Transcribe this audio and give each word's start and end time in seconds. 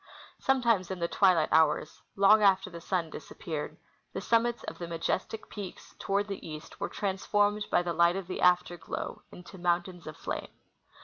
Some 0.39 0.63
times 0.63 0.89
in 0.89 0.97
the 0.97 1.07
twilight 1.07 1.49
hours, 1.51 2.01
long 2.15 2.41
after 2.41 2.71
the 2.71 2.81
sun 2.81 3.11
disappeared, 3.11 3.77
the 4.13 4.19
summits 4.19 4.63
of 4.63 4.79
the 4.79 4.87
majestic 4.87 5.47
peaks 5.47 5.93
toward 5.99 6.27
the 6.27 6.43
east 6.43 6.79
were 6.79 6.89
transformed 6.89 7.67
by 7.69 7.83
the 7.83 7.93
light 7.93 8.15
of 8.15 8.25
the 8.25 8.41
after 8.41 8.77
glow 8.77 9.21
into 9.31 9.59
mountains 9.59 10.07
of 10.07 10.17
flame. 10.17 10.49